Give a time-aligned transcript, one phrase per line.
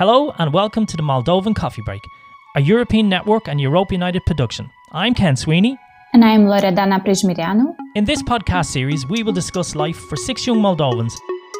[0.00, 2.08] Hello and welcome to the Moldovan Coffee Break,
[2.56, 4.70] a European network and Europe United production.
[4.92, 5.76] I'm Ken Sweeney.
[6.14, 7.76] And I'm Loredana Prijmireanu.
[7.94, 11.12] In this podcast series, we will discuss life for six young Moldovans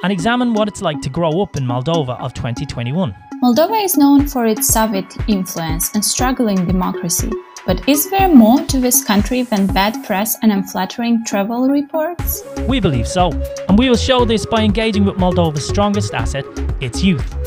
[0.02, 3.14] and examine what it's like to grow up in Moldova of 2021.
[3.42, 7.30] Moldova is known for its Soviet influence and struggling democracy.
[7.66, 12.42] But is there more to this country than bad press and unflattering travel reports?
[12.66, 13.32] We believe so,
[13.68, 16.46] and we will show this by engaging with Moldova's strongest asset,
[16.80, 17.39] its youth.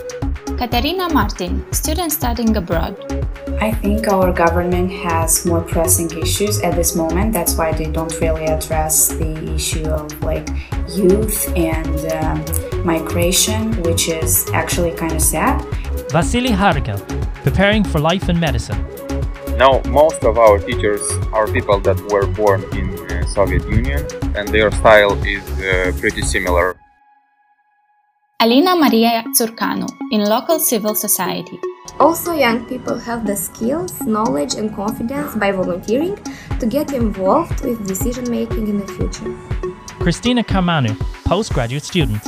[0.63, 2.95] Katarina Martin, student studying abroad.
[3.59, 7.33] I think our government has more pressing issues at this moment.
[7.33, 10.47] That's why they don't really address the issue of like
[10.87, 15.61] youth and um, migration, which is actually kind of sad.
[16.09, 16.97] Vasily Hargel,
[17.43, 18.79] preparing for life in medicine.
[19.57, 24.07] Now, most of our teachers are people that were born in uh, Soviet Union,
[24.37, 26.77] and their style is uh, pretty similar.
[28.43, 31.57] Alina Maria Tsurcanu in local civil society.
[31.97, 36.17] Also, young people have the skills, knowledge, and confidence by volunteering
[36.59, 39.33] to get involved with decision making in the future.
[40.03, 42.21] Christina Carmanu, postgraduate student.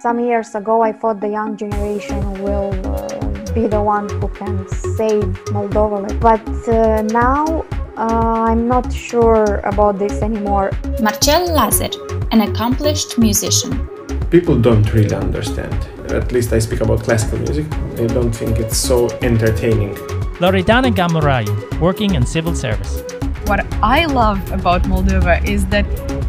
[0.00, 4.68] Some years ago, I thought the young generation will uh, be the one who can
[4.68, 7.64] save Moldova, but uh, now
[7.96, 10.72] uh, I'm not sure about this anymore.
[11.00, 11.88] Marcel Lazar,
[12.32, 13.88] an accomplished musician.
[14.34, 15.72] People don't really understand.
[16.10, 17.66] At least I speak about classical music.
[17.94, 19.94] They don't think it's so entertaining.
[20.42, 23.04] Loredana Gamorayu, working in civil service.
[23.46, 25.84] What I love about Moldova is that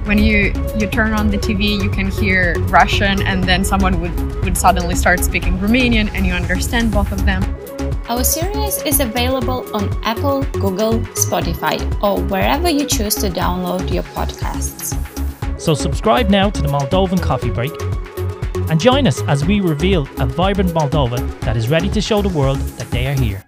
[0.05, 4.43] when you, you turn on the TV, you can hear Russian, and then someone would,
[4.43, 7.41] would suddenly start speaking Romanian, and you understand both of them.
[8.07, 14.03] Our series is available on Apple, Google, Spotify, or wherever you choose to download your
[14.03, 14.93] podcasts.
[15.59, 17.71] So subscribe now to the Moldovan Coffee Break
[18.69, 22.29] and join us as we reveal a vibrant Moldova that is ready to show the
[22.29, 23.43] world that they are here.